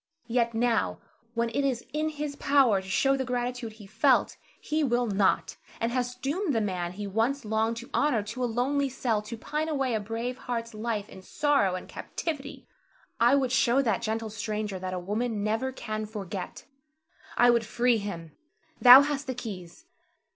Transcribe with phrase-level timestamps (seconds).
[0.25, 0.97] Yet now,
[1.35, 5.57] when it is in his power to show the gratitude he felt, he will not,
[5.79, 9.37] and has doomed the man he once longed to honor to a lonely cell to
[9.37, 12.65] pine away a brave heart's life in sorrow and captivity.
[13.19, 16.65] I would show that gentle stranger that a woman never can forget.
[17.37, 18.31] I would free him.
[18.81, 19.85] Thou hast the keys.